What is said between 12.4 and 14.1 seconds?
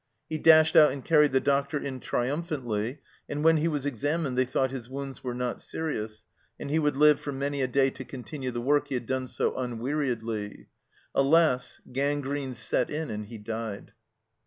set in and he died